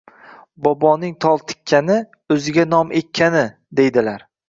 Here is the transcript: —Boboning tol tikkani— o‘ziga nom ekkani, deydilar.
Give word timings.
—Boboning 0.67 1.13
tol 1.27 1.45
tikkani— 1.53 1.99
o‘ziga 2.39 2.69
nom 2.75 2.97
ekkani, 3.05 3.49
deydilar. 3.83 4.31